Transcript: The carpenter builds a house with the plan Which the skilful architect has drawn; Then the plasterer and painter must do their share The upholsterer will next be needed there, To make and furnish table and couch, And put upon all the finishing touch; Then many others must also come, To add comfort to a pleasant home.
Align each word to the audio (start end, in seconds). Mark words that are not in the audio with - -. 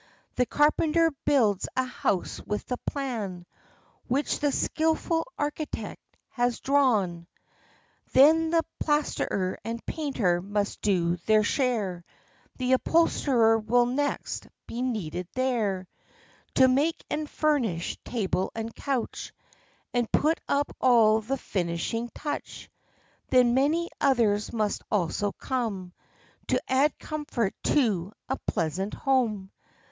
The 0.33 0.47
carpenter 0.47 1.11
builds 1.25 1.67
a 1.75 1.83
house 1.83 2.41
with 2.47 2.65
the 2.65 2.79
plan 2.87 3.45
Which 4.07 4.39
the 4.39 4.51
skilful 4.51 5.27
architect 5.37 6.01
has 6.29 6.59
drawn; 6.59 7.27
Then 8.11 8.49
the 8.49 8.63
plasterer 8.79 9.59
and 9.63 9.85
painter 9.85 10.41
must 10.41 10.81
do 10.81 11.17
their 11.27 11.43
share 11.43 12.03
The 12.57 12.73
upholsterer 12.73 13.59
will 13.59 13.85
next 13.85 14.47
be 14.65 14.81
needed 14.81 15.27
there, 15.35 15.87
To 16.55 16.67
make 16.67 17.05
and 17.11 17.29
furnish 17.29 17.99
table 18.03 18.51
and 18.55 18.73
couch, 18.73 19.31
And 19.93 20.11
put 20.11 20.39
upon 20.49 20.75
all 20.81 21.21
the 21.21 21.37
finishing 21.37 22.09
touch; 22.15 22.71
Then 23.29 23.53
many 23.53 23.91
others 24.01 24.51
must 24.51 24.81
also 24.89 25.31
come, 25.33 25.93
To 26.47 26.59
add 26.67 26.97
comfort 26.97 27.53
to 27.65 28.13
a 28.27 28.39
pleasant 28.47 28.95
home. 28.95 29.51